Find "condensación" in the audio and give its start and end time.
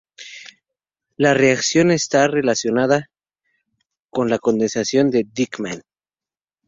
4.39-5.11